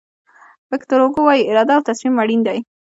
[0.71, 2.59] ویکتور هوګو وایي اراده او تصمیم اړین دي.